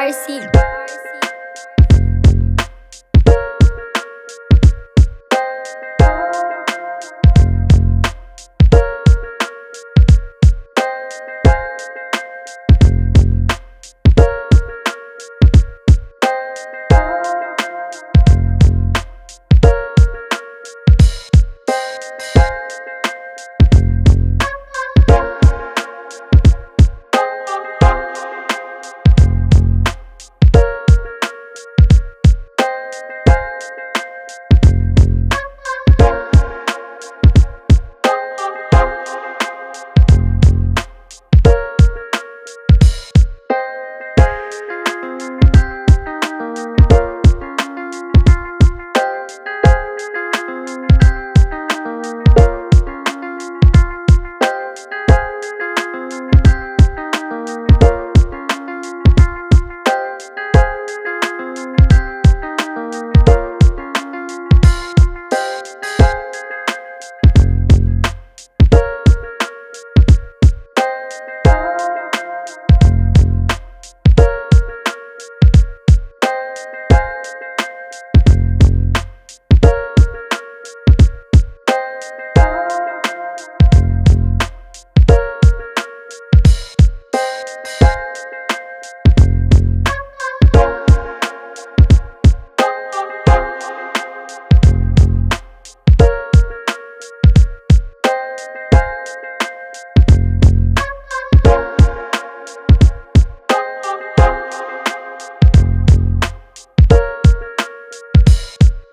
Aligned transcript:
Darcy. 0.00 0.40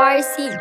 RC. 0.00 0.56